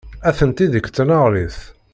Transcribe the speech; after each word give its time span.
Atenti 0.29 0.65
deg 0.73 0.85
tneɣrit. 0.89 1.57